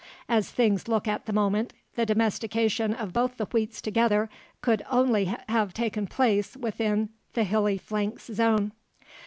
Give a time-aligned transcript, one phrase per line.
[0.27, 4.31] As things look at the moment, the domestication of both the wheats together
[4.61, 8.71] could only have taken place within the hilly flanks zone.